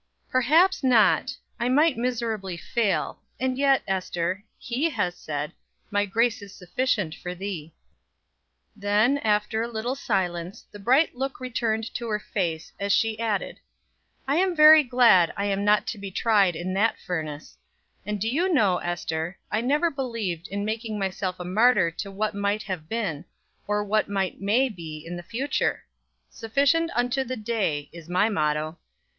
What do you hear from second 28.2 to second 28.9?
motto.